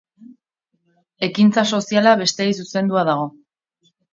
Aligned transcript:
Ekintza 1.27 1.65
soziala 1.73 2.15
besteei 2.25 2.59
zuzendua 2.61 3.05
dago. 3.11 3.31